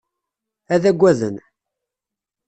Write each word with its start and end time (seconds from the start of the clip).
Ad 0.73 0.83
agaden. 0.89 1.37